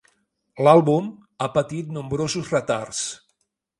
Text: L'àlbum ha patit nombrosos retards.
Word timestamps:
L'àlbum 0.67 1.11
ha 1.39 1.49
patit 1.57 1.93
nombrosos 2.01 2.51
retards. 2.59 3.03